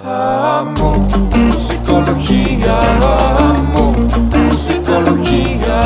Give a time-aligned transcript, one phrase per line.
[0.00, 0.96] Amo
[1.36, 2.80] musicología,
[3.50, 3.92] amo
[4.48, 5.76] musicología,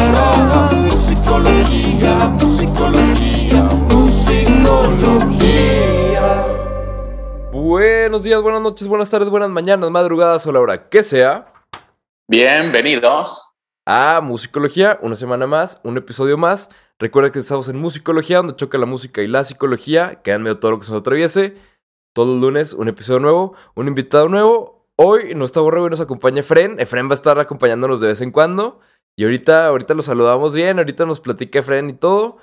[0.70, 5.26] musicología, musicología, musicología.
[7.50, 11.52] Buenos días, buenas noches, buenas tardes, buenas mañanas, madrugadas o la hora que sea.
[12.28, 13.52] Bienvenidos.
[13.84, 16.70] A Musicología, una semana más, un episodio más.
[17.00, 20.22] Recuerda que estamos en Musicología, donde choca la música y la psicología.
[20.22, 21.56] Quedan medio todo lo que se nos atraviese.
[22.16, 24.88] Todo el lunes, un episodio nuevo, un invitado nuevo.
[24.96, 26.80] Hoy no está borrego y nos acompaña Efren.
[26.80, 28.80] Efren va a estar acompañándonos de vez en cuando.
[29.16, 32.38] Y ahorita, ahorita lo saludamos bien, ahorita nos platica Efren y todo.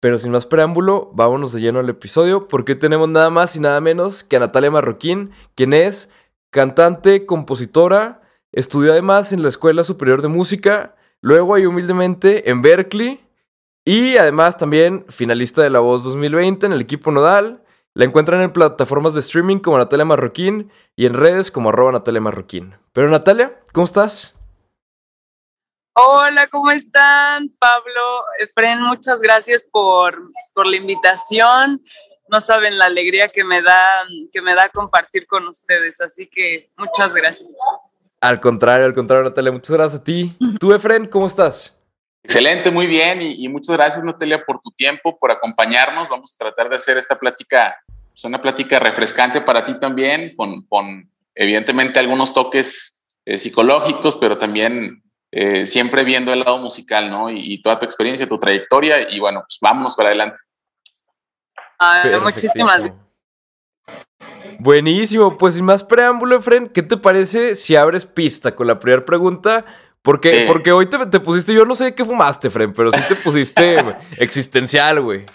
[0.00, 3.60] Pero sin más preámbulo, vámonos de lleno al episodio, porque hoy tenemos nada más y
[3.60, 6.10] nada menos que a Natalia Marroquín, quien es
[6.50, 13.20] cantante, compositora, estudió además en la Escuela Superior de Música, luego ahí humildemente en Berkeley,
[13.84, 17.62] y además también finalista de La Voz 2020 en el equipo Nodal.
[17.96, 22.20] La encuentran en plataformas de streaming como Natalia Marroquín y en redes como arroba Natalia
[22.20, 22.76] Marroquín.
[22.92, 24.34] Pero Natalia, ¿cómo estás?
[25.94, 27.48] Hola, ¿cómo están?
[27.58, 31.82] Pablo, Efren, muchas gracias por, por la invitación.
[32.28, 33.80] No saben la alegría que me da
[34.30, 37.50] que me da compartir con ustedes, así que muchas gracias.
[38.20, 40.36] Al contrario, al contrario, Natalia, muchas gracias a ti.
[40.60, 41.75] Tú, Efren, ¿cómo estás?
[42.26, 43.22] Excelente, muy bien.
[43.22, 46.08] Y, y, muchas gracias, Natalia, por tu tiempo, por acompañarnos.
[46.08, 47.76] Vamos a tratar de hacer esta plática,
[48.08, 54.38] pues una plática refrescante para ti también, con, con evidentemente algunos toques eh, psicológicos, pero
[54.38, 57.30] también eh, siempre viendo el lado musical, ¿no?
[57.30, 59.08] Y, y, toda tu experiencia, tu trayectoria.
[59.08, 60.40] Y bueno, pues vámonos para adelante.
[61.78, 63.06] Ah, muchísimas gracias.
[64.58, 69.04] Buenísimo, pues sin más preámbulo, Efren, ¿qué te parece si abres pista con la primera
[69.04, 69.66] pregunta?
[70.06, 70.42] Porque, Sí.
[70.46, 73.76] porque hoy te, te pusiste, yo no sé qué fumaste, Fren, pero sí te pusiste
[74.18, 75.26] existencial, güey.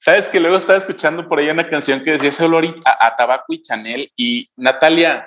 [0.00, 3.14] Sabes que luego estaba escuchando por ahí una canción que decía ese olor a, a
[3.14, 4.12] tabaco y Chanel.
[4.16, 5.26] Y Natalia,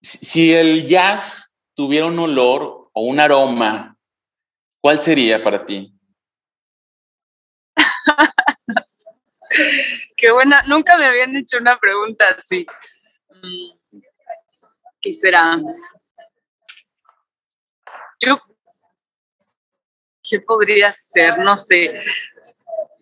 [0.00, 3.96] si, si el jazz tuviera un olor o un aroma,
[4.80, 5.92] ¿cuál sería para ti?
[10.16, 12.64] Qué buena, nunca me habían hecho una pregunta así.
[13.42, 13.98] Mm,
[15.00, 15.58] ¿Qué será?
[18.24, 18.40] Yo,
[20.22, 21.38] ¿qué podría ser?
[21.38, 22.00] No sé.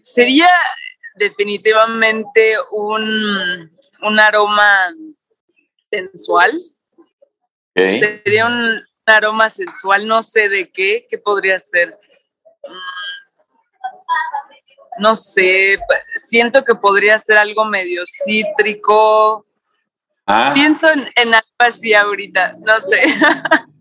[0.03, 0.49] Sería
[1.17, 3.71] definitivamente un,
[4.03, 4.89] un aroma
[5.91, 6.57] sensual.
[7.75, 11.99] Sería un aroma sensual, no sé de qué, ¿qué podría ser?
[12.67, 12.79] Mm,
[14.99, 15.79] No sé,
[16.17, 19.47] siento que podría ser algo medio cítrico.
[20.27, 23.03] Ah, Pienso en, en algo así ahorita, no sé.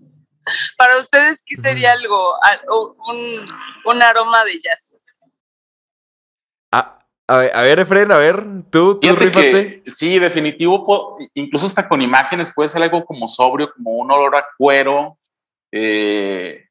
[0.78, 3.48] Para ustedes, ¿qué sería algo, a- o un,
[3.86, 4.98] un aroma de jazz?
[6.72, 9.84] Ah, a, ver, a ver, Efren, a ver, tú, tú rífate.
[9.84, 14.36] que sí, definitivo, incluso hasta con imágenes puede ser algo como sobrio, como un olor
[14.36, 15.18] a cuero,
[15.72, 16.66] eh,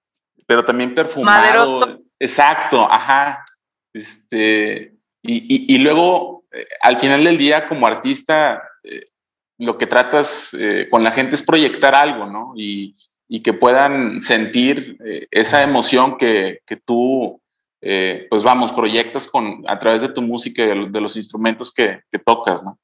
[0.46, 1.40] pero también perfumado.
[1.40, 2.00] Maderoso.
[2.20, 3.44] Exacto, ajá.
[3.92, 9.08] Este, y, y- y luego, eh, al final del día, como artista, eh,
[9.58, 12.52] lo que tratas eh, con la gente es proyectar algo, ¿no?
[12.56, 12.94] Y,
[13.28, 17.40] y que puedan sentir eh, esa emoción que, que tú,
[17.82, 21.16] eh, pues vamos, proyectas con, a través de tu música y de, lo- de los
[21.16, 22.78] instrumentos que, que tocas, ¿no?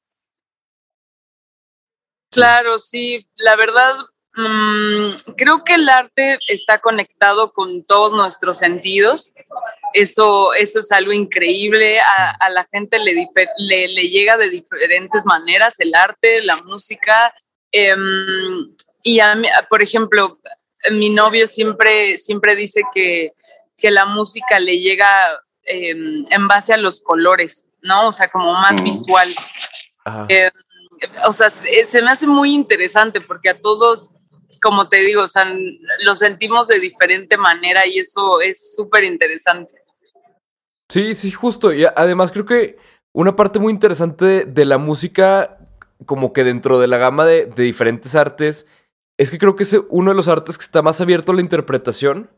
[2.31, 3.95] Claro, sí, la verdad,
[4.35, 9.33] mm, creo que el arte está conectado con todos nuestros sentidos.
[9.93, 11.99] Eso, eso es algo increíble.
[12.01, 13.13] A, la gente le,
[13.87, 17.33] le llega de diferentes maneras el arte, la música.
[17.71, 18.74] Em,
[19.05, 20.39] y a mí, por ejemplo,
[20.91, 23.31] mi novio siempre, siempre dice que,
[23.77, 25.07] que la música le llega
[25.63, 28.07] em, en base a los colores, ¿no?
[28.09, 28.83] O sea, como más Mm.
[28.83, 29.29] visual
[30.29, 30.49] Eh,
[31.25, 34.11] o sea, se se me hace muy interesante porque a todos,
[34.61, 35.45] como te digo, o sea,
[36.03, 39.73] lo sentimos de diferente manera y eso es súper interesante.
[40.89, 41.73] Sí, sí, justo.
[41.73, 42.77] Y a- además creo que
[43.13, 45.57] una parte muy interesante de, de la música,
[46.05, 48.67] como que dentro de la gama de, de diferentes artes,
[49.17, 51.41] es que creo que es uno de los artes que está más abierto a la
[51.41, 52.29] interpretación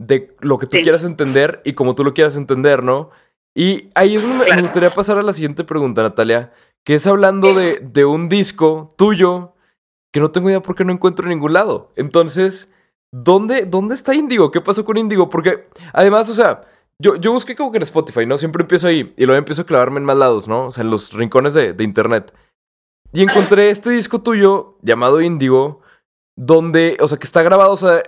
[0.00, 0.82] de lo que tú Sí.
[0.82, 3.10] quieras entender y como tú lo quieras entender, ¿no?
[3.54, 6.52] Y ahí es donde me- gustaría pasar a la siguiente pregunta, Natalia,
[6.84, 9.54] que es hablando de, de un disco tuyo
[10.12, 11.92] que no tengo idea por qué no encuentro en ningún lado.
[11.96, 12.70] Entonces,
[13.12, 14.50] ¿dónde, dónde está Indigo?
[14.50, 15.28] ¿Qué pasó con Indigo?
[15.30, 16.62] Porque además, o sea,
[16.98, 18.38] yo, yo busqué como que en Spotify, ¿no?
[18.38, 20.66] Siempre empiezo ahí y luego empiezo a clavarme en más lados, ¿no?
[20.66, 22.34] O sea, en los rincones de, de internet.
[23.12, 25.81] Y encontré este disco tuyo llamado Indigo,
[26.36, 28.02] donde, o sea, que está grabado, o sea,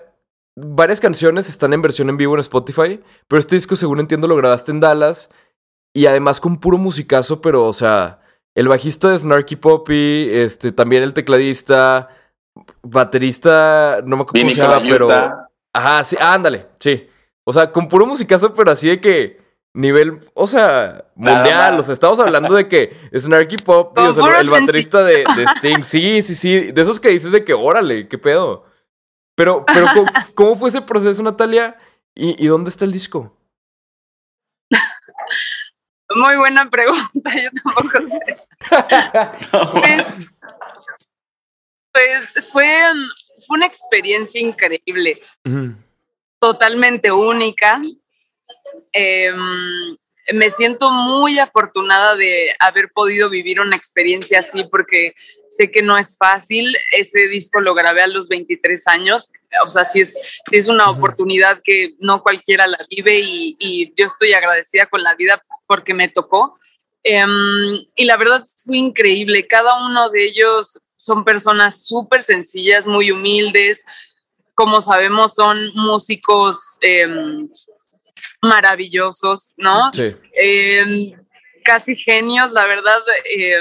[0.57, 4.37] varias canciones están en versión en vivo en Spotify, pero este disco, según entiendo, lo
[4.37, 5.31] grabaste en Dallas
[5.95, 8.21] y además con puro musicazo, pero, o sea,
[8.55, 12.09] el bajista de Snarky Poppy, este, también el tecladista,
[12.83, 15.09] baterista, no me acuerdo cómo se llama, pero.
[15.73, 17.09] Ajá, sí, ándale, sí.
[17.45, 19.44] O sea, con puro musicazo, pero así de que
[19.75, 21.79] nivel, o sea, mundial.
[21.79, 25.83] O sea, estamos hablando de que Snarky Con o sea, el baterista de, de Sting.
[25.83, 26.73] Sí, sí, sí.
[26.73, 28.65] De esos que dices de que, órale, qué pedo.
[29.37, 31.77] Pero, pero, ¿cómo, cómo fue ese proceso, Natalia?
[32.15, 33.37] ¿Y, y dónde está el disco?
[36.17, 38.21] Muy buena pregunta, yo tampoco sé.
[39.73, 40.29] Pues,
[41.93, 42.69] pues fue,
[43.47, 45.21] fue una experiencia increíble,
[46.39, 47.81] totalmente única.
[48.93, 49.97] Em,
[50.33, 55.15] me siento muy afortunada de haber podido vivir una experiencia así porque
[55.49, 56.75] sé que no es fácil.
[56.93, 59.31] Ese disco lo grabé a los 23 años.
[59.65, 60.19] O sea, sí es,
[60.49, 65.03] sí es una oportunidad que no cualquiera la vive y, y yo estoy agradecida con
[65.03, 66.59] la vida porque me tocó.
[67.03, 69.47] Em, y la verdad fue increíble.
[69.47, 73.85] Cada uno de ellos son personas súper sencillas, muy humildes.
[74.55, 77.47] Como sabemos, son músicos em,
[78.43, 79.91] maravillosos, ¿no?
[79.93, 80.15] Sí.
[80.37, 81.17] eh,
[81.65, 83.01] casi genios, la verdad,
[83.35, 83.57] eh,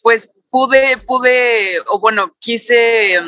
[0.00, 3.20] pues pude, pude, o bueno, quise eh,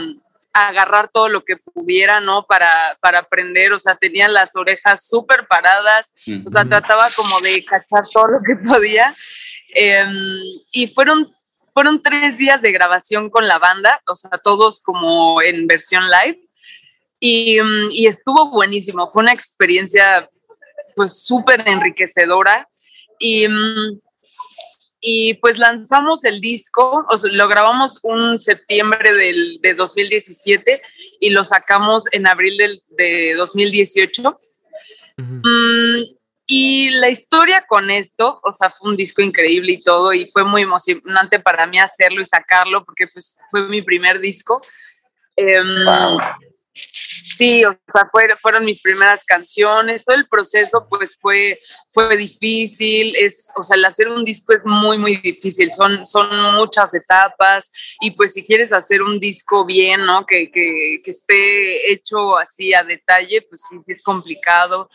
[0.52, 2.46] agarrar todo lo que pudiera, ¿no?
[2.46, 6.12] Para, para aprender, o sea, tenía las orejas súper paradas,
[6.46, 9.14] o sea, trataba como de cachar todo lo que podía.
[9.74, 10.06] eh,
[10.72, 11.28] y fueron,
[11.72, 16.40] fueron tres días de grabación con la banda, o sea, todos como en versión live.
[17.20, 17.58] Y,
[17.92, 20.28] y estuvo buenísimo, fue una experiencia
[20.96, 22.68] pues súper enriquecedora.
[23.18, 24.00] Y, mm,
[25.00, 30.80] y pues lanzamos el disco, o sea, lo grabamos un septiembre del, de 2017
[31.20, 34.22] y lo sacamos en abril del, de 2018.
[34.22, 35.42] Ujú.
[35.44, 36.04] Mm,
[36.46, 40.44] y la historia con esto, o sea, fue un disco increíble y todo, y fue
[40.44, 44.62] muy emocionante para mí hacerlo y sacarlo, porque pues fue mi primer disco.
[45.36, 46.20] Em, Wow.
[47.36, 51.58] Sí, o sea, fue- fueron mis primeras canciones, todo el proceso pues fue,
[51.92, 56.28] fue difícil, es, o sea, el hacer un disco es muy, muy difícil, son, son
[56.54, 60.26] muchas etapas y pues si quieres hacer un disco bien, ¿no?
[60.26, 64.88] Que, que, que esté hecho así a detalle, pues sí, sí es complicado,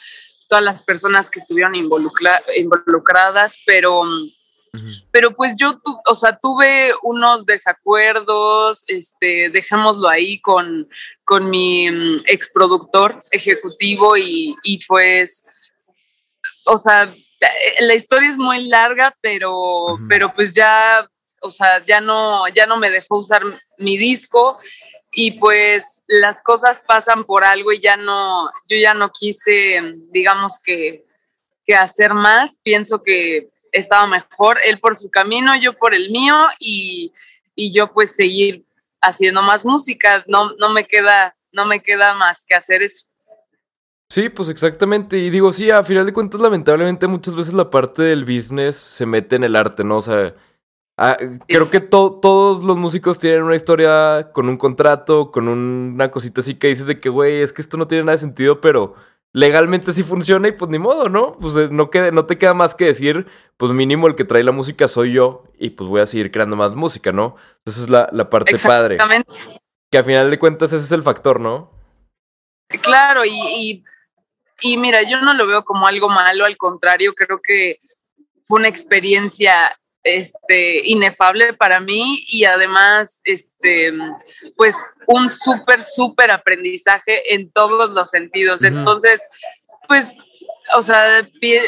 [0.47, 4.03] todas las personas que estuvieron involucra- involucradas, pero...
[5.11, 10.87] pero pues yo, tu- o sea, tuve unos desacuerdos, este, dejémoslo ahí con,
[11.25, 15.45] con mi mm, exproductor ejecutivo y, y pues,
[16.65, 21.07] o sea, eh, la historia es muy larga, pero, pero pues ya,
[21.41, 23.41] o sea, ya no, ya no me dejó usar
[23.77, 24.59] mi disco
[25.11, 29.81] y pues las cosas pasan por algo y ya no, yo ya no quise,
[30.11, 31.03] digamos que,
[31.65, 36.35] que hacer más, pienso que estaba mejor, él por su camino, yo por el mío
[36.59, 37.13] y,
[37.55, 38.65] y yo pues seguir
[39.01, 43.05] haciendo más música, no, no me queda, no me queda más que hacer eso.
[44.11, 45.17] Sí, pues exactamente.
[45.19, 49.05] Y digo, sí, a final de cuentas, lamentablemente, muchas veces la parte del business se
[49.05, 49.97] mete en el arte, ¿no?
[49.97, 50.33] O sea,
[50.97, 51.15] ah,
[51.47, 56.41] creo que to- todos los músicos tienen una historia con un contrato, con una cosita
[56.41, 58.95] así que dices de que, güey, es que esto no tiene nada de sentido, pero
[59.33, 61.33] legalmente sí funciona y pues ni modo, ¿no?
[61.39, 63.27] Pues eh, no, quede- no te queda más que decir,
[63.57, 66.55] pues mínimo el que trae la música soy yo y pues voy a seguir creando
[66.55, 67.35] más música, ¿no?
[67.65, 68.95] Esa es la, la parte padre.
[68.95, 69.33] Exactamente.
[69.91, 71.71] Que a final de cuentas ese es el factor, ¿no?
[72.81, 73.83] Claro, y, y,
[74.61, 77.77] y mira, yo no lo veo como algo malo, al contrario, creo que
[78.47, 83.91] fue una experiencia este, inefable para mí y además, este,
[84.55, 84.75] pues,
[85.07, 88.63] un súper, súper aprendizaje en todos los sentidos.
[88.63, 89.21] Entonces,
[89.87, 90.09] pues,
[90.75, 91.27] o sea,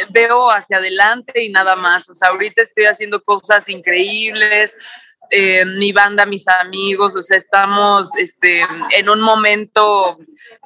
[0.09, 2.09] veo hacia adelante y nada más.
[2.09, 4.77] O sea, ahorita estoy haciendo cosas increíbles.
[5.31, 10.19] eh, mi banda, mis amigos, o sea, estamos este, en un momento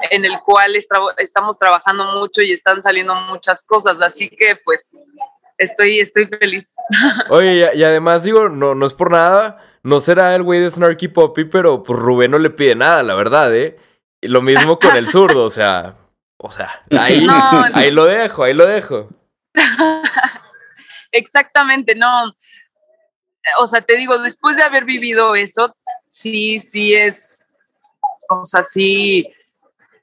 [0.09, 4.91] en el cual estamos trabajando mucho y están saliendo muchas cosas, así que pues
[5.57, 6.73] estoy, estoy feliz.
[7.29, 11.07] Oye, y, además digo, no, no es por nada, no será el güey de Snarky
[11.07, 13.77] Poppy, pero pues Rubén no le pide nada, la verdad, ¿eh?
[14.21, 15.95] Y lo mismo con el zurdo, o sea,
[16.37, 17.65] o sea, ahí, No, no.
[17.73, 19.09] ahí lo dejo, ahí lo dejo.
[21.11, 22.33] Exactamente, no.
[23.59, 25.75] O sea, te digo, después de haber vivido eso,
[26.11, 27.47] sí, sí es,
[28.29, 29.31] o sea, sí,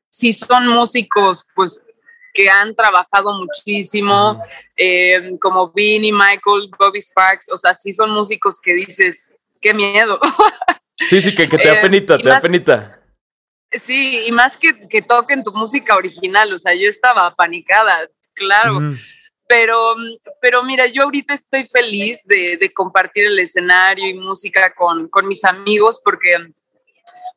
[0.08, 1.84] sí son músicos, pues,
[2.32, 4.42] que han trabajado muchísimo,
[4.76, 10.18] eh, como Vinnie, Michael, Bobby Sparks, o sea, sí son músicos que dices, qué miedo.
[11.08, 13.00] Sí, sí, que, que te da Eh, penita, te da penita.
[13.80, 18.78] Sí, y más que, que toquen tu música original, o sea, yo estaba apanicada, claro.
[19.48, 19.96] Pero,
[20.40, 25.26] pero mira, yo ahorita estoy feliz de, de compartir el escenario y música con, con
[25.26, 26.36] mis amigos porque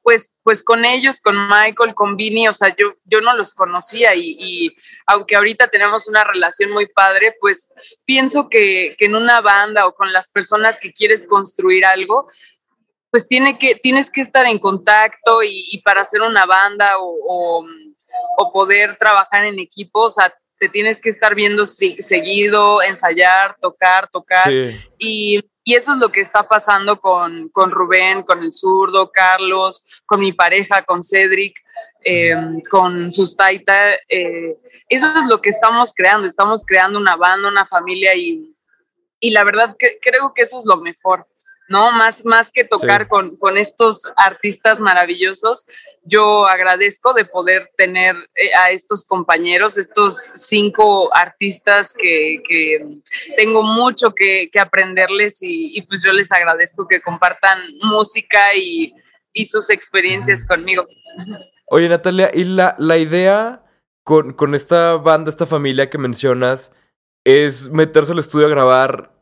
[0.06, 4.14] pues, pues con ellos, con Michael, con Vinny, o sea, yo, yo no los conocía
[4.14, 4.76] y, y,
[5.08, 7.74] aunque ahorita tenemos una relación muy padre, pues
[8.06, 12.28] pienso que, que, en una banda o con las personas que quieres construir algo,
[13.10, 17.18] pues tiene que, tienes que estar en contacto y, y para hacer una banda o,
[17.28, 17.68] o,
[18.38, 24.08] o, poder trabajar en equipo, o sea, te tienes que estar viendo seguido, ensayar, tocar,
[24.12, 24.52] tocar.
[24.52, 24.80] Sí.
[25.00, 29.84] Y y eso es lo que está pasando con, con Rubén, con el zurdo, Carlos,
[30.06, 31.60] con mi pareja, con Cedric,
[32.04, 32.36] eh,
[32.70, 33.96] con Sustaita.
[34.08, 34.56] Eh,
[34.88, 36.28] eso es lo que estamos creando.
[36.28, 38.56] Estamos creando una banda, una familia y,
[39.20, 41.28] y la verdad creo que eso es lo mejor.
[41.68, 41.92] ¿No?
[41.92, 43.08] Más, más que tocar sí.
[43.10, 45.66] con, con, estos artistas maravillosos,
[46.04, 52.86] yo agradezco de poder tener eh, a estos compañeros, estos cinco artistas que, que
[53.38, 58.94] tengo mucho que, que aprenderles y, y, pues yo les agradezco que compartan música y,
[59.34, 60.88] y sus experiencias conmigo.
[61.68, 63.64] Oye, Natalia, ¿y la, la idea
[64.04, 66.72] con, con esta banda, esta familia que mencionas,
[67.24, 69.15] es meterse al estudio a grabar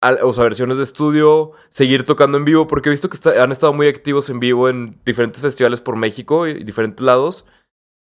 [0.00, 3.52] o sea, versiones de estudio, seguir tocando en vivo, porque he visto que está, han
[3.52, 7.44] estado muy activos en vivo en diferentes festivales por México y diferentes lados.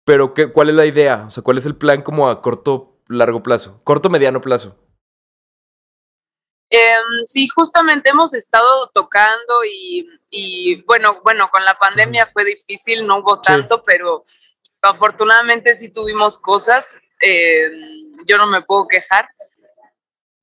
[0.04, 1.24] Pero, ¿qué, ¿cuál es la idea?
[1.26, 3.80] O sea, ¿cuál es el plan como a corto, largo plazo?
[3.84, 4.76] Corto, mediano plazo.
[6.70, 13.06] Eh, sí, justamente hemos estado tocando y, y, bueno, bueno, con la pandemia fue difícil,
[13.06, 13.82] no hubo tanto, sí.
[13.86, 14.24] pero
[14.82, 16.98] afortunadamente sí tuvimos cosas.
[17.20, 17.70] Eh,
[18.26, 19.28] yo no me puedo quejar.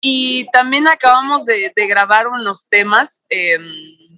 [0.07, 3.57] Y también acabamos de, de grabar unos temas eh,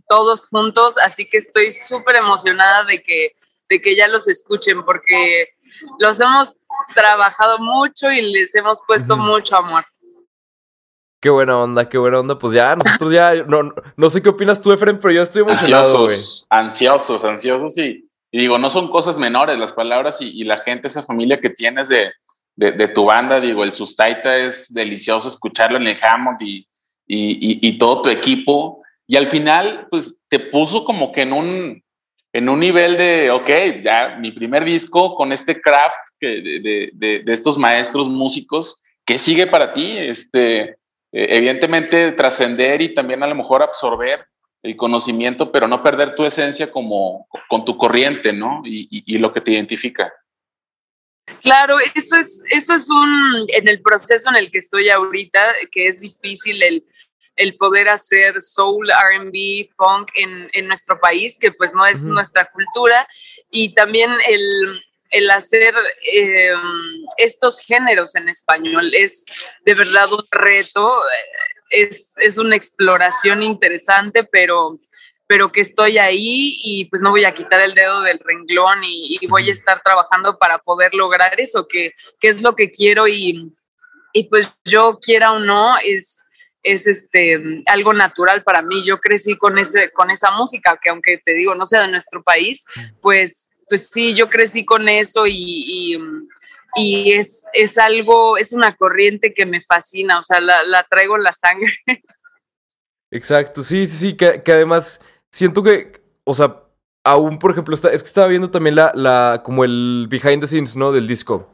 [0.09, 3.31] todos juntos, así que estoy súper emocionada de que,
[3.69, 5.47] de que ya los escuchen porque
[5.99, 6.59] los hemos
[6.93, 9.27] trabajado mucho y les hemos puesto uh -huh.
[9.27, 9.85] mucho amor.
[11.21, 12.37] Qué buena onda, qué buena onda.
[12.37, 16.03] Pues ya, nosotros ya, no, no sé qué opinas tú, Efren, pero yo estoy emocionado.
[16.03, 16.59] Ansiosos, wey.
[16.59, 20.87] ansiosos, ansiosos y, y, digo, no son cosas menores las palabras y, y la gente,
[20.87, 22.11] esa familia que tienes de,
[22.57, 26.67] de, tu banda, digo, el Sustaita es delicioso escucharlo en el Hammond y,
[27.05, 28.81] y, todo tu equipo.
[29.05, 31.83] Y al final, pues te puso como que en un,
[32.33, 37.59] en un nivel de, ok, ya mi primer disco con este craft de, de, estos
[37.59, 39.95] maestros músicos, ¿qué sigue para ti?
[39.95, 40.75] Este, eh,
[41.11, 44.25] evidentemente trascender y también a lo mejor absorber
[44.63, 48.63] el conocimiento, pero no perder tu esencia como con tu corriente, ¿no?
[48.65, 50.11] Y, y lo que te identifica.
[51.41, 55.87] Claro, eso es, eso es un, en el proceso en el que estoy ahorita, que
[55.87, 56.85] es difícil el,
[57.35, 62.07] el poder hacer soul, RB, funk en, en, nuestro país, que pues no es uh
[62.07, 62.13] -huh.
[62.13, 63.07] nuestra cultura,
[63.51, 64.81] y también el,
[65.11, 65.73] el hacer
[66.13, 66.53] eh,
[67.17, 69.25] estos géneros en español es
[69.65, 70.95] de verdad un reto,
[71.69, 74.79] es, es una exploración interesante, pero
[75.27, 79.17] pero que estoy ahí y pues no voy a quitar el dedo del renglón y,
[79.19, 83.07] y voy a estar trabajando para poder lograr eso, que, que es lo que quiero
[83.07, 83.53] y,
[84.13, 86.23] y, pues yo quiera o no, es,
[86.63, 88.85] es este, algo natural para mí.
[88.85, 92.23] Yo crecí con, ese, con esa música, que aunque te digo, no sea de nuestro
[92.23, 92.65] país,
[93.01, 95.97] pues, pues sí, yo crecí con eso y, y
[96.75, 101.15] y es, es algo, es una corriente que me fascina, o sea, la, la traigo
[101.15, 101.73] en la sangre.
[103.09, 105.01] Exacto, sí, sí, sí, que, que además
[105.37, 106.63] siento que, o sea,
[107.03, 110.47] aún, por ejemplo, está, es que estaba viendo también la, la, como el behind the
[110.47, 110.91] scenes, ¿no?
[110.91, 111.47] Del disco.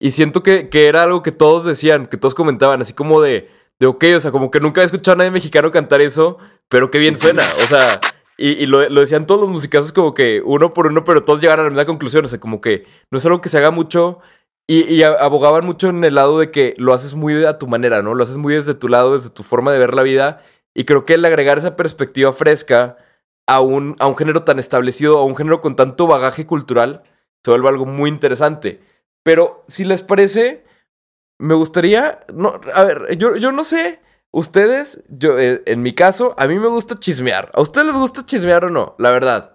[0.00, 3.48] Y siento que, que era algo que todos decían, que todos comentaban, así como de,
[3.78, 6.90] de, ok, o sea, como que nunca he escuchado a nadie mexicano cantar eso, pero
[6.90, 8.00] qué bien suena, o sea,
[8.36, 11.40] y, y lo, lo, decían todos los musicazos como que uno por uno, pero todos
[11.40, 13.70] llegaron a la misma conclusión, o sea, como que no es algo que se haga
[13.70, 14.18] mucho,
[14.66, 18.02] y, y abogaban mucho en el lado de que lo haces muy a tu manera,
[18.02, 18.14] ¿no?
[18.14, 20.42] Lo haces muy desde tu lado, desde tu forma de ver la vida,
[20.74, 22.96] y creo que el agregar esa perspectiva fresca
[23.46, 27.02] a un, a un género tan establecido, a un género con tanto bagaje cultural,
[27.44, 28.80] se vuelve algo muy interesante.
[29.22, 30.64] Pero si les parece,
[31.38, 32.20] me gustaría.
[32.32, 34.00] No, a ver, yo, yo no sé.
[34.30, 37.52] Ustedes, yo, eh, en mi caso, a mí me gusta chismear.
[37.54, 38.96] ¿A ustedes les gusta chismear o no?
[38.98, 39.54] La verdad.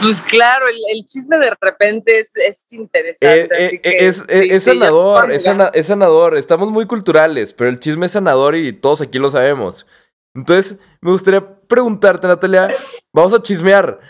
[0.00, 3.48] Pues claro, el, el, chisme de repente es, es interesante.
[3.52, 6.36] Eh, eh, es, sí, es, sí, sanador, es, sana, es sanador.
[6.36, 9.86] Estamos muy culturales, pero el chisme es sanador y todos aquí lo sabemos.
[10.34, 12.74] Entonces, me gustaría preguntarte, Natalia,
[13.12, 14.00] vamos a chismear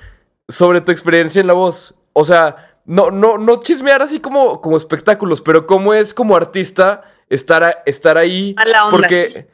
[0.48, 1.94] sobre tu experiencia en la voz.
[2.12, 7.02] O sea, no, no, no chismear así como, como espectáculos, pero cómo es como artista
[7.28, 8.54] estar, a, estar ahí.
[8.56, 8.96] A la onda.
[8.96, 9.48] Porque.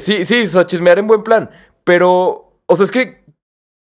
[0.00, 1.50] Sí, sí, o sea, chismear en buen plan.
[1.84, 3.24] Pero, o sea, es que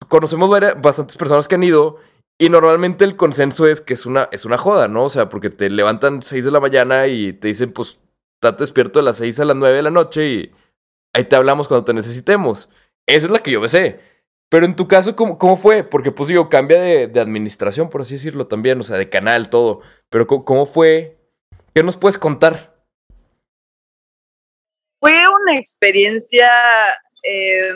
[0.08, 0.50] conocemos
[0.82, 1.98] bastantes personas que han ido
[2.40, 5.06] Y normalmente el consenso es que es una, es una joda, ¿no?
[5.06, 8.00] O sea, porque te levantan 6 de la mañana y te dicen, pues,
[8.42, 10.52] estate despierto de las 6 a las 9 de la noche y
[11.14, 12.70] ahí te hablamos cuando te necesitemos.
[13.06, 14.00] Esa es la que yo me sé.
[14.50, 15.84] Pero en tu caso, ¿cómo, cómo fue?
[15.84, 19.50] Porque, pues digo, cambia de, de, administración, por así decirlo también, o sea, de canal,
[19.50, 19.82] todo.
[20.10, 21.18] Pero, ¿cómo, cómo fue?
[21.74, 22.74] ¿Qué nos puedes contar?
[25.00, 26.50] Fue una experiencia,
[27.24, 27.72] eh,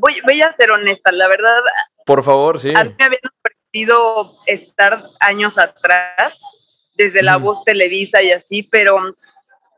[0.00, 1.60] voy, voy, a ser honesta, la verdad.
[2.06, 2.72] Por favor, sí.
[2.74, 6.40] A mí me habían ofrecido estar años atrás,
[6.96, 8.96] desde La Voz Televisa y así, pero,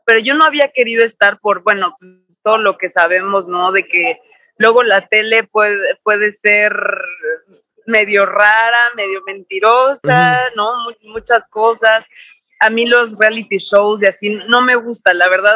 [0.05, 1.97] pero yo no había querido estar por, bueno,
[2.47, 3.73] todo lo que sabemos, ¿no?
[3.73, 4.21] De que
[4.57, 6.71] luego la tele puede, puede ser
[7.85, 10.55] medio rara, medio mentirosa, uh -huh.
[10.55, 10.67] ¿no?
[11.11, 12.05] Muchas cosas.
[12.61, 15.55] A mí los reality shows y así no me gusta, la verdad,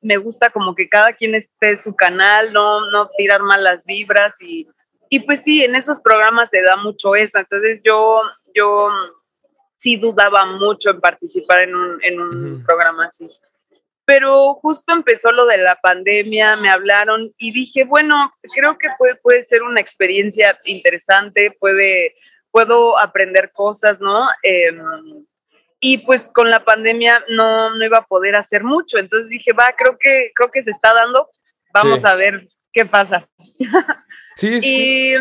[0.00, 4.68] me gusta como que cada quien esté su canal, no, no tirar malas vibras y,
[5.10, 7.40] y pues sí, en esos programas se da mucho eso.
[7.40, 8.22] Entonces yo,
[8.54, 8.88] yo
[9.74, 12.64] sí dudaba mucho en participar en un, en un uh -huh.
[12.64, 13.28] programa así.
[14.08, 19.16] Pero justo empezó lo de la pandemia, me hablaron y dije, bueno, creo que puede,
[19.16, 22.14] puede ser una experiencia interesante, puede,
[22.50, 24.26] puedo aprender cosas, ¿no?
[24.42, 24.72] Eh,
[25.78, 28.96] y pues con la pandemia no, no iba a poder hacer mucho.
[28.96, 31.28] Entonces dije, va, creo que, creo que se está dando,
[31.74, 32.06] vamos sí.
[32.06, 33.28] a ver qué pasa.
[34.36, 35.16] Sí, sí.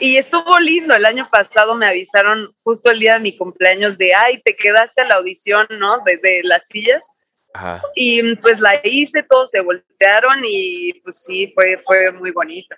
[0.00, 0.94] Y, y, estuvo lindo.
[0.94, 5.02] El año pasado me avisaron justo el día de mi cumpleaños de, ay, te quedaste
[5.02, 5.98] a la audición, ¿no?
[6.02, 7.06] Desde de las sillas.
[7.54, 7.82] Ajá.
[7.94, 12.74] Y pues la hice, todos se voltearon y pues sí, fue, fue muy bonito.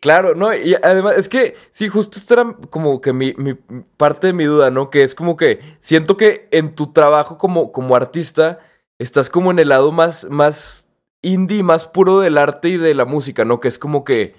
[0.00, 3.52] Claro, no, y además es que sí, justo esta era como que mi, mi,
[3.98, 4.88] parte de mi duda, ¿no?
[4.88, 8.60] Que es como que siento que en tu trabajo como, como artista
[8.98, 10.88] estás como en el lado más, más
[11.20, 13.60] indie, más puro del arte y de la música, ¿no?
[13.60, 14.34] Que es como que,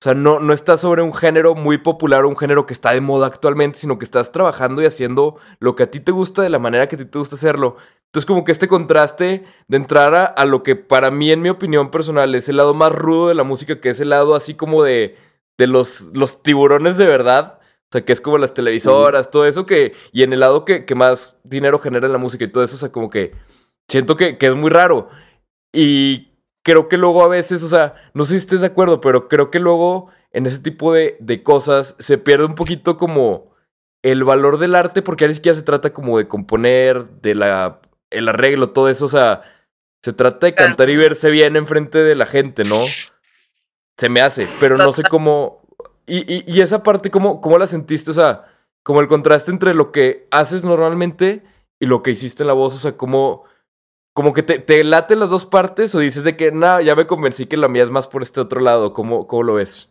[0.00, 2.92] o sea, no, no estás sobre un género muy popular o un género que está
[2.92, 6.40] de moda actualmente, sino que estás trabajando y haciendo lo que a ti te gusta
[6.40, 7.76] de la manera que a ti te gusta hacerlo.
[8.06, 11.50] Entonces, como que este contraste de entrar a, a, lo que para mí, en mi
[11.50, 14.54] opinión personal, es el lado más rudo de la música, que es el lado así
[14.54, 15.16] como de,
[15.58, 17.60] de los, los tiburones de verdad.
[17.62, 19.92] O sea, que es como las televisoras, todo eso que...
[20.12, 22.76] Y en el lado que, que, más dinero genera en la música y todo eso,
[22.76, 23.34] o sea, como que
[23.86, 25.10] siento que, que es muy raro.
[25.74, 26.29] Y
[26.62, 29.50] creo que luego a veces, o sea, no sé si estés de acuerdo, pero creo
[29.50, 33.54] que luego en ese tipo de, de cosas se pierde un poquito como
[34.02, 37.80] el valor del arte, porque a veces ya se trata como de componer, de la
[38.10, 39.42] el arreglo, todo eso, o sea,
[40.02, 42.80] se trata de cantar y verse bien enfrente de la gente, ¿no?
[43.96, 45.60] Se me hace, pero no sé cómo...
[46.06, 48.10] Y, y, y esa parte, ¿cómo, ¿cómo la sentiste?
[48.10, 48.46] O sea,
[48.82, 51.44] como el contraste entre lo que haces normalmente
[51.78, 53.44] y lo que hiciste en la voz, o sea, como...
[54.12, 57.06] Como que te, te laten las dos partes o dices de que, nada, ya me
[57.06, 58.92] convencí que la mía es más por este otro lado.
[58.92, 59.88] ¿Cómo, cómo lo ves?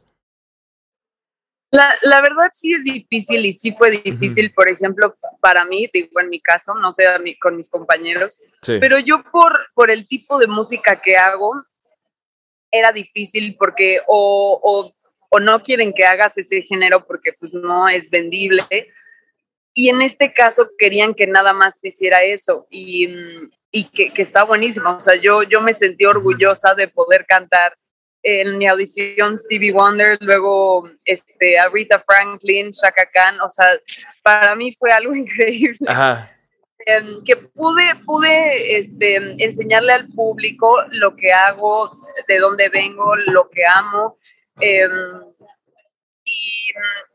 [1.71, 4.55] La, la, verdad sí es difícil y sí fue difícil, uh -huh.
[4.55, 8.77] por ejemplo, para mí, digo en mi caso, no sé, mí, con mis compañeros, sí.
[8.79, 11.63] pero yo por, por el tipo de música que hago,
[12.71, 14.93] era difícil porque o, o,
[15.29, 18.63] o, no quieren que hagas ese género porque pues no es vendible.
[19.73, 23.07] Y en este caso querían que nada más hiciera eso y,
[23.71, 24.95] y que, que está buenísimo.
[24.95, 27.77] O sea, yo, yo me sentí orgullosa de poder cantar
[28.23, 33.79] en mi audición Stevie Wonder, luego este, Aretha Franklin, Shaka Khan, o sea,
[34.21, 35.77] para mí fue algo increíble.
[35.87, 36.35] Ajá.
[36.85, 43.49] Eh, que pude, pude este, enseñarle al público lo que hago, de dónde vengo, lo
[43.49, 44.17] que amo.
[44.59, 44.87] Eh,
[46.23, 46.67] y,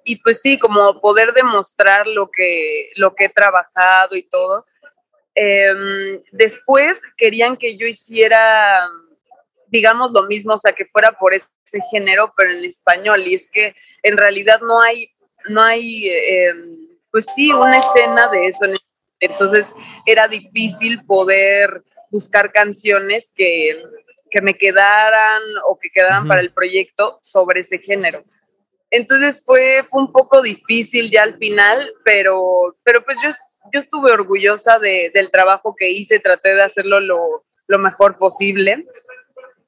[0.04, 4.66] y, pues sí, como poder demostrar lo que, lo que he trabajado y todo.
[5.35, 8.88] Eh, después querían que yo hiciera
[9.75, 13.27] digamos lo mismo, o sea, que fuera por ese género, pero en español.
[13.27, 15.12] Y es que en realidad no hay,
[15.49, 16.55] no hay, eh,
[17.11, 18.66] pues sí, una escena de eso.
[19.18, 19.75] Entonces
[20.07, 23.83] era difícil poder buscar canciones que,
[24.31, 26.29] que me quedaran o que quedaran uh -huh.
[26.29, 28.23] para el proyecto sobre ese género.
[28.90, 33.31] Entonces fue, fue un poco difícil ya al final, pero, pero pues yo,
[33.72, 38.87] yo estuve orgullosa de, del trabajo que hice, traté de hacerlo lo, lo mejor posible.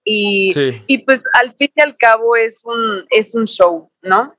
[0.05, 0.83] Y, sí.
[0.87, 4.37] y, pues al fin y al cabo es un, es un show, ¿no?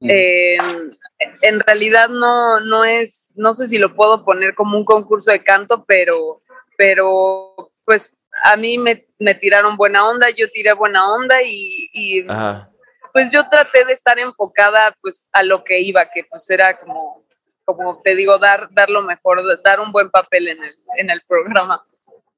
[0.00, 0.08] Mm.
[0.10, 0.58] Eh,
[1.42, 5.44] en realidad no, no es, no sé si lo puedo poner como un concurso de
[5.44, 6.42] canto, pero,
[6.76, 12.26] pero pues a mí me, me tiraron buena onda, yo tiré buena onda y, y
[13.12, 17.23] pues yo traté de estar enfocada pues a lo que iba, que pues era como,
[17.64, 21.22] como te digo, dar, dar lo mejor, dar un buen papel en el, en el
[21.26, 21.84] programa.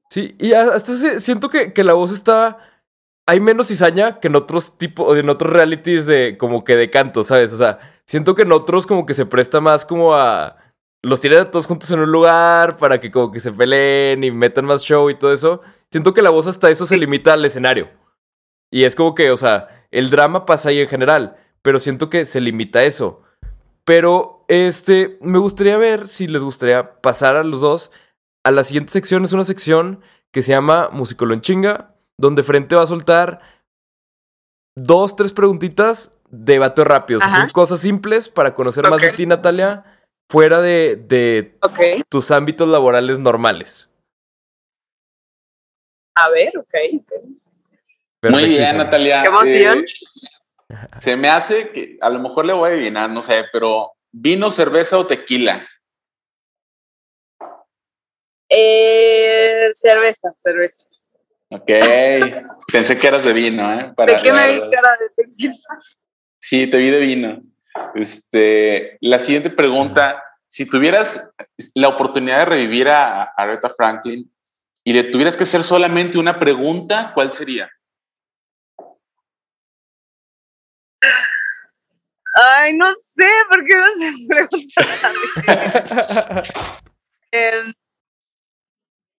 [0.08, 2.58] Sí, y hasta siento que, que la voz está
[3.26, 7.24] hay menos cizaña que en otros tipos, en otros realities de como que de canto,
[7.24, 7.52] ¿sabes?
[7.52, 10.56] O sea, siento que en otros como que se presta más como a
[11.02, 14.30] los tiran a todos juntos en un lugar para que como que se peleen y
[14.30, 15.60] metan más show y todo eso.
[15.90, 17.90] Siento que la voz hasta eso se limita al escenario.
[18.70, 22.24] Y es como que, o sea, el drama pasa ahí en general, pero siento que
[22.24, 23.22] se limita a eso.
[23.86, 27.92] Pero, este, me gustaría ver si les gustaría pasar a los dos
[28.44, 29.24] a la siguiente sección.
[29.24, 33.40] Es una sección que se llama Musicolo en chinga, donde frente va a soltar
[34.76, 37.18] dos, tres preguntitas de debate rápido.
[37.18, 37.40] O sea, Ajá.
[37.42, 39.84] son cosas simples para conocer más de ti, Natalia,
[40.30, 41.56] fuera de, de
[42.08, 43.88] tus ámbitos laborales normales.
[46.16, 46.74] A ver, ok.
[47.00, 48.30] ok.
[48.30, 48.78] Muy bien.
[48.78, 49.18] Natalia.
[49.18, 49.78] Qué emoción.
[49.80, 50.35] Eh,
[51.00, 54.50] se me hace que a lo mejor le voy a adivinar, no sé, pero vino,
[54.50, 55.66] cerveza o tequila.
[58.48, 60.86] Eh, cerveza, cerveza.
[61.50, 61.70] Ok.
[62.72, 63.92] Pensé que eras de vino, ¿eh?
[63.96, 65.54] Para- ¿De qué me vi cara de tequila?
[66.40, 67.42] Sí, te vi de vino.
[67.94, 71.30] Este, la siguiente pregunta, si tuvieras
[71.74, 74.30] la oportunidad de revivir a, a Aretha Franklin
[74.84, 77.70] y le tuvieras que hacer solamente una pregunta, ¿cuál sería?
[82.38, 85.14] Ay, no sé, ¿por qué no se preguntan
[87.32, 87.72] Eh,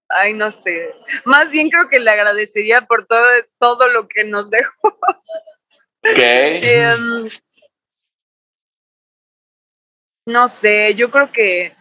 [0.09, 0.93] ay, no sé.
[1.25, 3.25] Más bien creo que le agradecería por todo,
[3.59, 4.87] todo lo que nos dejó.
[4.87, 6.19] Ok.
[6.19, 7.27] Em,
[10.27, 11.75] no sé, yo creo que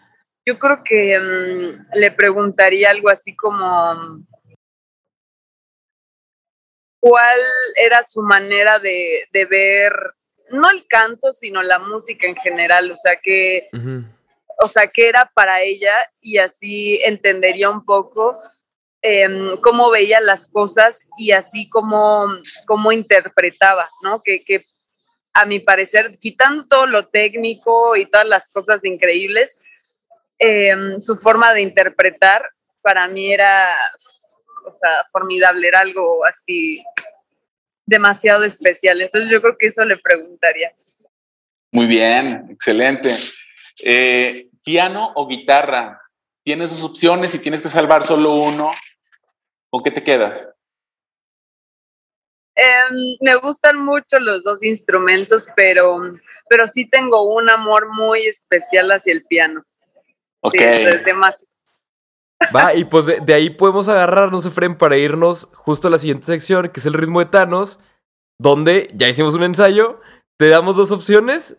[0.46, 4.24] yo creo que em, le preguntaría algo así como
[6.98, 7.40] cuál
[7.76, 9.92] era su manera de, de ver
[10.50, 13.68] no el canto, sino la música en general, o sea que
[14.58, 18.38] o sea, qué era para ella y así entendería un poco
[19.02, 22.26] em, cómo veía las cosas y así cómo,
[22.66, 24.22] cómo interpretaba, ¿no?
[24.22, 24.64] Que, que
[25.34, 29.62] a mi parecer, quitando todo lo técnico y todas las cosas increíbles,
[30.38, 32.48] em, su forma de interpretar
[32.80, 33.76] para mí era,
[34.64, 36.82] o sea, formidable, era algo así
[37.86, 39.00] demasiado especial.
[39.00, 40.72] Entonces yo creo que eso le preguntaría.
[41.72, 43.14] Muy bien, excelente.
[43.82, 46.02] Eh, ¿Piano o guitarra?
[46.42, 48.70] Tienes dos opciones y tienes que salvar solo uno.
[49.70, 50.48] ¿Con qué te quedas?
[52.54, 55.98] Em, me gustan mucho los dos instrumentos, pero,
[56.48, 59.62] pero sí tengo un amor muy especial hacia el piano.
[60.40, 60.54] Ok.
[60.56, 61.55] Sí, es demasiado.
[62.54, 66.26] Va, y pues de, de ahí podemos agarrarnos, Efren, para irnos justo a la siguiente
[66.26, 67.78] sección, que es el ritmo de Thanos,
[68.38, 70.00] donde ya hicimos un ensayo,
[70.38, 71.58] te damos dos opciones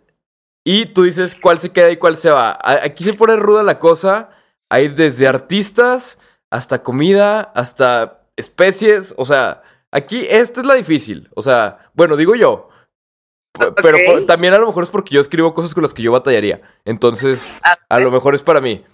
[0.64, 2.52] y tú dices cuál se queda y cuál se va.
[2.52, 4.30] A- Aquí se pone ruda la cosa,
[4.70, 6.20] hay desde artistas
[6.52, 12.36] hasta comida, hasta especies, o sea, aquí esta es la difícil, o sea, bueno, digo
[12.36, 12.70] yo.
[13.82, 16.62] Pero también a lo mejor es porque yo escribo cosas con las que yo batallaría.
[16.86, 18.86] Entonces, Ah, a lo mejor es para mí.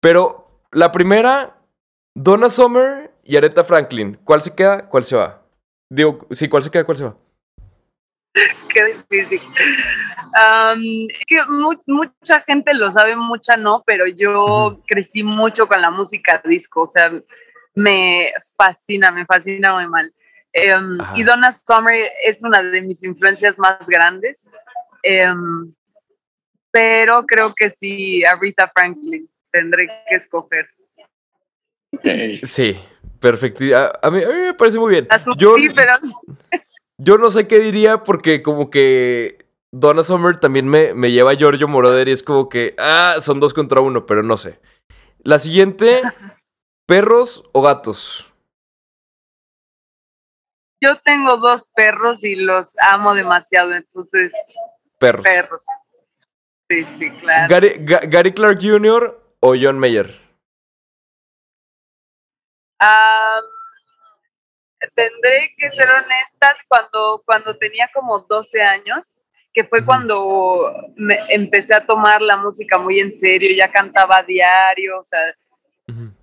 [0.00, 0.41] Pero
[0.72, 1.56] la primera,
[2.14, 4.18] Donna Summer y Aretha Franklin.
[4.24, 4.88] ¿Cuál se queda?
[4.88, 5.42] ¿Cuál se va?
[5.90, 6.84] Digo, sí, ¿cuál se queda?
[6.84, 7.16] ¿Cuál se va?
[8.72, 9.40] Qué difícil.
[11.26, 16.40] Que mu- mucha gente lo sabe, mucha no, pero yo crecí mucho con la música
[16.44, 17.12] disco, o sea,
[17.74, 20.12] me fascina, me fascina muy mal.
[20.54, 24.48] Em, y Donna Summer es una de mis influencias más grandes,
[25.02, 25.72] em,
[26.70, 30.66] pero creo que sí, Aretha Franklin tendré que escoger.
[32.42, 32.82] Sí,
[33.20, 33.64] perfecto.
[33.76, 35.06] A, a mí, a mí me parece muy bien.
[35.36, 35.92] Yo, pero
[36.98, 39.38] yo no sé qué diría porque como que
[39.70, 43.40] Donna Summer también me, me lleva a Giorgio Moroder y es como que, ah, son
[43.40, 44.58] dos contra uno, pero no sé.
[45.22, 46.02] La siguiente,
[46.86, 48.28] perros o gatos.
[50.84, 54.32] yo tengo dos perros y los amo demasiado, entonces
[54.98, 55.22] Perros.
[55.22, 55.64] perros.
[56.68, 57.48] Sí, sí, claro.
[57.48, 59.21] Gary, Ga- Gary Clark Jr.
[59.42, 60.08] o John Mayer.
[64.94, 69.16] Tendré que ser honesta, cuando, cuando tenía como 12 años,
[69.52, 74.22] que fue cuando me empecé a tomar la música muy en serio, ya cantaba a
[74.22, 75.34] diario, o sea,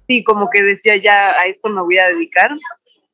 [0.07, 2.51] sí, como que decía, ya a esto me voy a dedicar,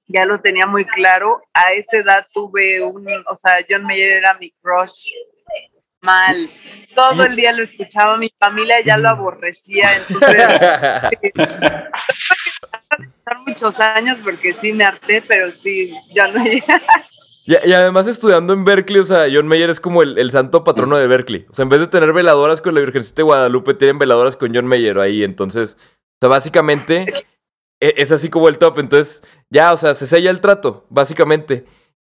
[0.07, 4.35] ya lo tenía muy claro, a esa edad tuve un, o sea, John Mayer era
[4.35, 5.11] mi crush
[6.05, 6.49] mal,
[6.95, 10.47] todo el día lo escuchaba, mi familia ya lo aborrecía, entonces
[12.71, 16.43] pasar muchos años porque sí me harté, pero sí, ya no
[17.47, 20.63] Y, y además estudiando en Berkeley, o sea, John Mayer es como el, el santo
[20.63, 21.45] patrono de Berkeley.
[21.49, 24.53] O sea, en vez de tener veladoras con la Virgencita de Guadalupe, tienen veladoras con
[24.55, 25.23] John Mayer ahí.
[25.23, 27.05] Entonces, o sea, básicamente
[27.79, 28.79] e- es así como el top.
[28.79, 31.65] Entonces, ya, o sea, se sella el trato, básicamente.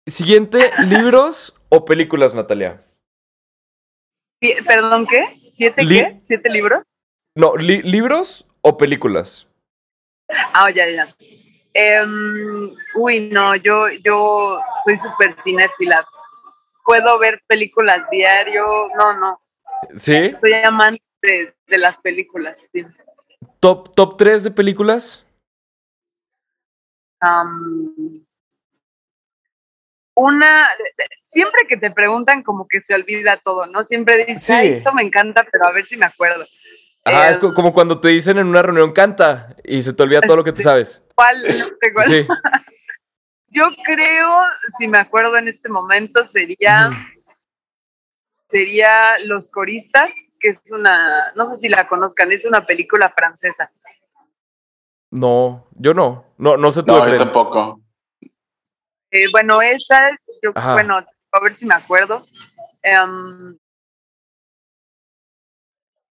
[0.06, 2.84] Siguiente, ¿libros o películas, Natalia?
[4.68, 5.24] Perdón, ¿qué?
[5.52, 6.20] ¿Siete Li- qué?
[6.22, 6.84] ¿Siete libros?
[7.36, 9.48] No, li- ¿libros o películas?
[10.54, 11.08] Ah, ya, ya.
[11.74, 16.04] Em, uy, no, yo, yo soy súper cinéfila.
[16.86, 18.90] Puedo ver películas diario.
[18.98, 19.42] No, no.
[19.98, 20.34] ¿Sí?
[20.40, 22.68] Soy amante de, de las películas.
[22.72, 22.86] sí.
[23.60, 25.26] ¿Top, top 3 de películas?
[27.22, 27.96] Am,
[30.16, 30.68] una,
[31.24, 33.84] siempre que te preguntan como que se olvida todo, ¿no?
[33.84, 34.54] Siempre dices, Sí.
[34.54, 36.46] "Ay, esto me encanta, pero a ver si me acuerdo.
[37.06, 40.22] Ah, es co- como cuando te dicen en una reunión canta y se te olvida
[40.22, 40.64] todo lo que te Sí.
[40.64, 41.04] sabes.
[41.16, 41.42] ¿Cuál?
[41.44, 42.08] No te acuerdas.
[42.12, 42.28] Sí.
[43.50, 44.30] Yo creo,
[44.78, 46.90] si me acuerdo en este momento, sería,
[48.48, 53.70] sería Los Coristas, que es una, no sé si la conozcan, es una película francesa.
[55.12, 56.26] No, yo no.
[56.38, 57.80] No, no sé tú, No, yo tampoco.
[59.16, 60.10] Eh, bueno, esa,
[60.42, 60.74] yo, Ajá.
[60.74, 62.26] bueno, a ver si me acuerdo.
[62.82, 63.56] Em,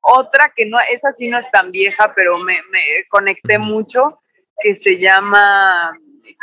[0.00, 4.20] otra que no, esa sí no es tan vieja, pero me, me conecté mucho,
[4.60, 5.92] que se llama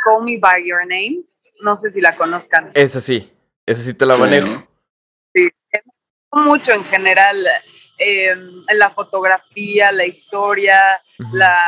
[0.02, 1.24] Call Me By Your Name.
[1.60, 2.70] No sé si la conozcan.
[2.72, 3.30] Esa sí.
[3.66, 4.20] Esa sí te la Sí.
[4.20, 4.66] manejo.
[6.32, 7.46] mucho en general
[7.98, 8.34] eh,
[8.74, 11.00] la fotografía, la historia,
[11.32, 11.58] la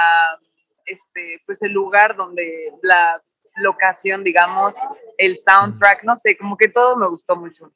[0.85, 3.23] este pues el lugar donde la
[3.61, 4.77] locación, digamos,
[5.17, 7.73] el soundtrack, no sé, como que todo me gustó mucho.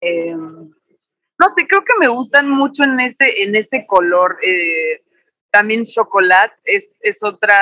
[0.00, 4.38] Eh, no sé, creo que me gustan mucho en ese, en ese color.
[4.42, 5.02] eh,
[5.50, 7.54] también Chocolat es, es otra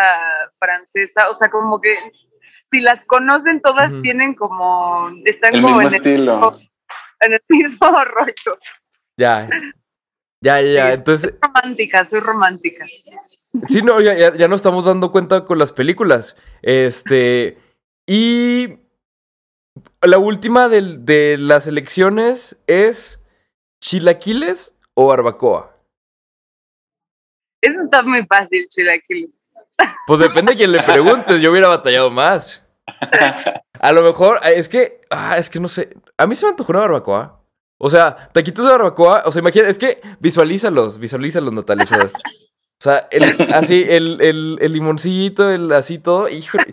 [0.59, 1.95] francesa, o sea, como que
[2.71, 6.59] si las conocen todas tienen como, están El como mismo en el, estilo.
[7.21, 8.59] en el mismo rollo.
[9.19, 9.47] Ya.
[10.41, 10.87] Ya, ya.
[10.87, 10.93] Sí.
[10.95, 12.87] Entonces, romántica, soy romántica.
[13.69, 16.37] Sí, no, ya, ya, ya nos estamos dando cuenta con las películas.
[16.63, 17.59] Este.
[18.07, 18.79] Y.
[20.03, 23.23] La última del- de, las elecciones es.
[23.83, 25.77] ¿Chilaquiles o barbacoa?
[27.63, 29.35] Eso está muy fácil, chilaquiles.
[30.07, 31.41] Pues depende de quién le preguntes.
[31.41, 32.65] Yo hubiera batallado más.
[33.81, 35.97] A lo mejor, ah, es que, ah, es que no sé.
[36.17, 37.41] A mí se me antojó una barbacoa.
[37.81, 39.23] O sea, taquitos de barbacoa.
[39.27, 41.87] O sea, imagina, es que visualízalos, visualízalos, Natalia.
[42.83, 46.29] O sea, el, así, el, el, el limoncito, el así todo.
[46.29, 46.67] Híjole.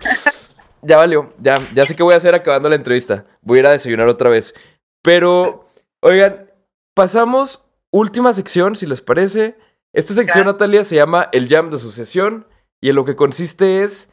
[0.82, 1.34] Ya valió.
[1.40, 3.28] Ya, ya sé qué voy a hacer acabando la entrevista.
[3.44, 4.56] Voy a ir a desayunar otra vez.
[5.04, 5.66] Pero,
[6.00, 6.50] oigan,
[6.96, 9.56] pasamos última sección, si les parece.
[9.94, 10.54] Esta sección, Claro.
[10.54, 12.48] Natalia, se llama el jam de sucesión.
[12.82, 14.10] Y en lo que consiste es.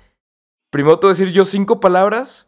[0.71, 2.47] Primero te voy a decir yo cinco palabras.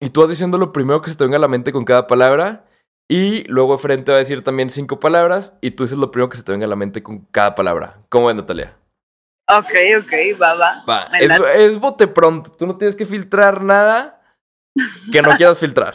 [0.00, 2.08] Y tú vas diciendo lo primero que se te venga a la mente con cada
[2.08, 2.64] palabra.
[3.08, 5.56] Y luego frente va a decir también cinco palabras.
[5.60, 8.02] Y tú dices lo primero que se te venga a la mente con cada palabra.
[8.08, 8.76] ¿Cómo es, Natalia?
[9.46, 10.84] Ok, ok, va, va.
[10.88, 12.50] Va, es, bote pronto.
[12.50, 14.22] Tú no tienes que filtrar nada
[15.12, 15.94] que no quieras filtrar.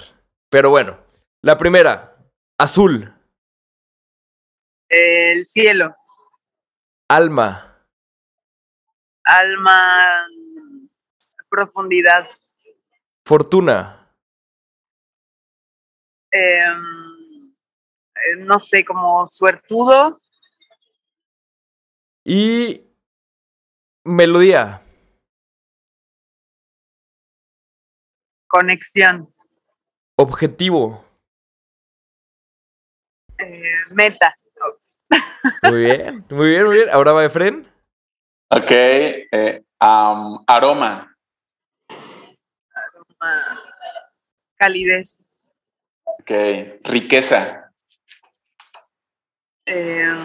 [0.50, 1.00] Pero bueno,
[1.42, 2.16] la primera,
[2.58, 3.14] azul,
[4.88, 5.96] El cielo,
[7.08, 7.86] alma,
[9.24, 10.28] alma,
[11.50, 12.28] profundidad,
[13.26, 13.99] fortuna,
[16.32, 16.66] eh,
[18.40, 20.20] no sé, como suertudo,
[22.26, 22.84] y
[24.04, 24.82] melodía,
[28.48, 29.34] conexión,
[30.18, 31.06] objetivo.
[33.38, 34.36] eh, meta,
[35.64, 36.90] Muy bien, muy bien, muy bien.
[36.90, 37.66] Ahora va Efren.
[38.50, 38.72] Ok.
[38.72, 41.16] eh, am, aroma.
[43.22, 43.60] ah,
[44.58, 45.26] calidez,
[46.20, 46.32] Ok.
[46.84, 47.72] Riqueza.
[49.66, 50.18] em,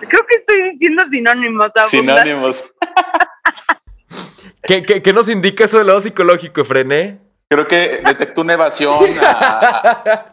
[0.00, 1.72] creo que estoy diciendo sinónimos.
[1.76, 2.22] abundante.
[2.22, 2.64] Sinónimos.
[4.66, 7.20] ¿Qué, qué, qué nos indica eso del lado psicológico, Efren, eh?
[7.50, 9.30] Creo que detectó una evasión a,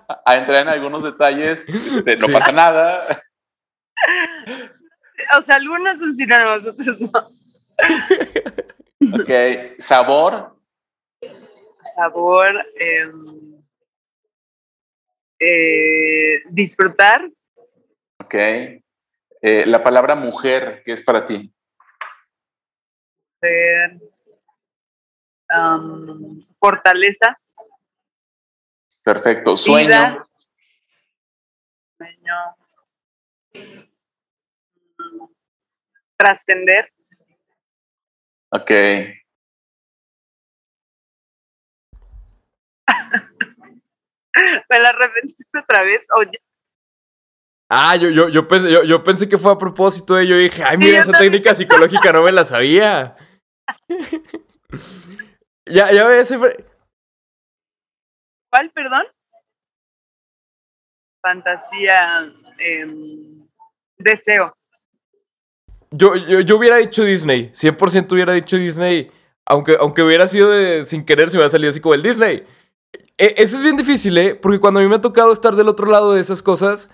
[0.08, 2.04] a- a entrar en algunos detalles.
[2.06, 2.32] de no Sí.
[2.34, 3.22] pasa nada.
[5.38, 7.10] O sea, algunos son sinónimos, otros no.
[9.22, 9.30] Ok.
[9.80, 10.58] Sabor.
[11.96, 13.51] Sabor, em,
[15.42, 17.30] eh, disfrutar,
[18.20, 18.36] Ok.
[18.36, 21.52] Eh, la palabra mujer, ¿qué es para ti?
[25.50, 27.38] am, fortaleza,
[29.04, 29.56] Perfecto.
[29.56, 29.88] Sueño.
[29.88, 30.26] Vida.
[31.98, 32.36] sueño,
[36.16, 36.94] trascender,
[38.52, 38.72] Ok.
[44.70, 46.06] ¿Me la repetiste otra vez?
[46.18, 46.40] O ya-
[47.74, 50.20] Ah, yo, yo, yo, pensé, yo, yo pensé que fue a propósito.
[50.20, 50.28] eh.
[50.28, 51.32] Yo dije, ay, mira, esa también.
[51.32, 53.16] técnica psicológica no me la sabía.
[55.66, 56.66] ya, ya Efren.
[58.52, 59.04] ¿Cuál, perdón?
[61.22, 63.48] Fantasía, em,
[63.98, 64.54] deseo.
[65.92, 67.52] Yo, yo, yo hubiera dicho Disney.
[67.54, 69.10] 100% hubiera dicho Disney.
[69.46, 72.46] Aunque, aunque hubiera sido de, sin querer, se hubiera salido así como el Disney.
[73.18, 74.36] E- eso es bien difícil, ¿eh?
[74.36, 76.90] Porque cuando a mí me ha tocado estar del otro lado de esas cosas,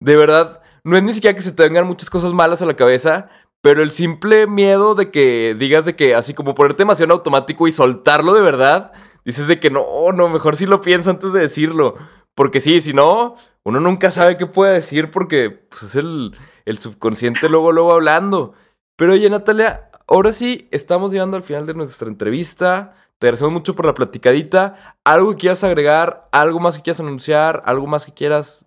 [0.00, 2.74] de verdad, no es ni siquiera que se te vengan muchas cosas malas a la
[2.76, 3.28] cabeza,
[3.62, 7.72] pero el simple miedo de que digas de que así como ponerte demasiado automático y
[7.72, 8.92] soltarlo de verdad,
[9.24, 11.96] dices de que no, no, mejor sí lo pienso antes de decirlo.
[12.34, 16.78] Porque sí, si no, uno nunca sabe qué puede decir porque pues, es el, el
[16.78, 18.52] subconsciente luego, luego hablando.
[18.96, 22.94] Pero oye, Natalia, ahora sí estamos llegando al final de nuestra entrevista.
[23.18, 24.96] Te agradecemos mucho por la platicadita.
[25.04, 26.28] ¿Algo que quieras agregar?
[26.32, 27.62] ¿Algo más que quieras anunciar?
[27.64, 28.66] ¿Algo más que quieras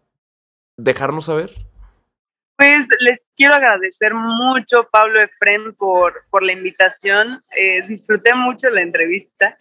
[0.78, 1.52] dejarnos saber?
[2.58, 7.40] Pues les quiero agradecer mucho, Pablo Efren, por, por la invitación.
[7.56, 9.56] Eh, disfruté mucho la entrevista.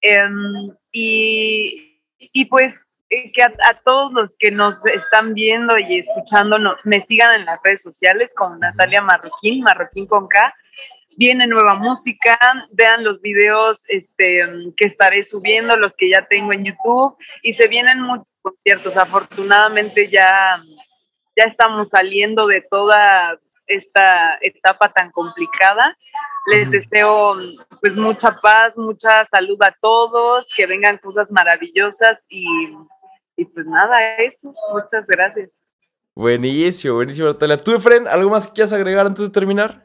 [0.00, 5.98] Em, y, y pues eh, que a, a todos los que nos están viendo y
[5.98, 10.54] escuchando no- me sigan en las redes sociales como Natalia Marroquín, Marroquín con K.
[11.16, 12.38] Viene nueva música,
[12.72, 14.42] vean los videos este,
[14.76, 18.96] que estaré subiendo, los que ya tengo en YouTube, y se vienen muchos conciertos.
[18.96, 20.62] Afortunadamente ya,
[21.36, 25.96] ya estamos saliendo de toda esta etapa tan complicada.
[26.46, 27.36] Les deseo
[27.80, 32.46] pues mucha paz, mucha salud a todos, que vengan cosas maravillosas y,
[33.36, 34.52] y pues nada, eso.
[34.72, 35.64] Muchas gracias.
[36.14, 37.56] Buenísimo, buenísimo, Natalia.
[37.56, 39.83] ¿Tú, Efren, algo más que quieras agregar antes de terminar?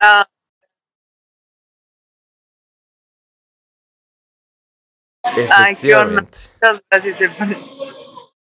[0.00, 0.24] Ay.
[5.36, 6.38] Efectivamente.
[6.60, 7.56] muchas gracias, Efraín.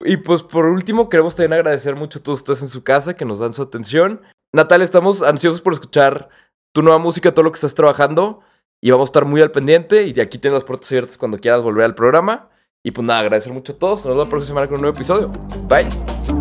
[0.05, 3.25] Y pues por último, queremos también agradecer mucho a todos ustedes en su casa que
[3.25, 4.21] nos dan su atención.
[4.53, 6.29] Natalia, estamos ansiosos por escuchar
[6.75, 8.41] tu nueva música, todo lo que estás trabajando.
[8.83, 10.03] Y vamos a estar muy al pendiente.
[10.05, 12.51] Y de aquí tienes las puertas abiertas cuando quieras volver al programa.
[12.85, 14.05] Y pues nada, agradecer mucho a todos.
[14.05, 15.29] Nos vemos la próxima semana con un nuevo episodio.
[15.69, 16.32] Bye.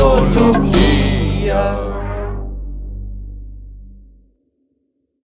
[0.00, 1.76] Musicología.